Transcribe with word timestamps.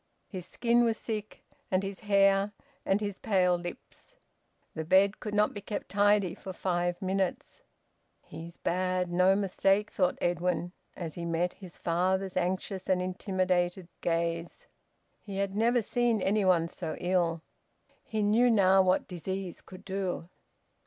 His 0.27 0.47
skin 0.47 0.83
was 0.83 0.97
sick, 0.97 1.43
and 1.69 1.83
his 1.83 1.99
hair, 1.99 2.53
and 2.87 2.99
his 3.01 3.19
pale 3.19 3.55
lips. 3.55 4.15
The 4.73 4.83
bed 4.83 5.19
could 5.19 5.35
not 5.35 5.53
be 5.53 5.61
kept 5.61 5.89
tidy 5.89 6.33
for 6.33 6.53
five 6.53 6.99
minutes. 7.03 7.61
"He's 8.25 8.57
bad, 8.57 9.11
no 9.11 9.35
mistake!" 9.35 9.91
thought 9.91 10.17
Edwin, 10.19 10.71
as 10.95 11.13
he 11.13 11.23
met 11.23 11.53
his 11.53 11.77
father's 11.77 12.35
anxious 12.35 12.89
and 12.89 12.99
intimidated 12.99 13.87
gaze. 14.01 14.65
He 15.19 15.37
had 15.37 15.55
never 15.55 15.83
seen 15.83 16.19
anyone 16.19 16.67
so 16.67 16.95
ill. 16.99 17.43
He 18.03 18.23
knew 18.23 18.49
now 18.49 18.81
what 18.81 19.07
disease 19.07 19.61
could 19.61 19.85
do. 19.85 20.29